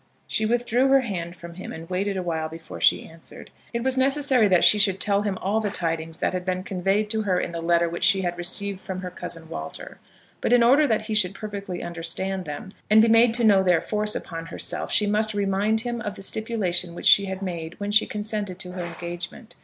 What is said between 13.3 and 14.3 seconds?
to know their force